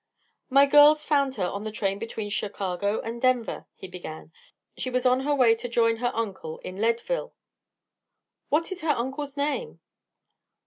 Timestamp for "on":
1.45-1.63, 5.05-5.19